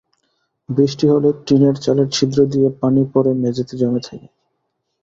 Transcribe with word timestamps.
বৃষ্টি 0.69 1.05
হলে 1.07 1.29
টিনের 1.45 1.75
চালের 1.83 2.07
ছিদ্র 2.15 2.39
দিয়ে 2.53 2.69
পানি 2.81 3.01
পড়ে 3.13 3.31
মেঝেতে 3.41 3.73
জমে 3.81 4.01
থাকে। 4.07 4.27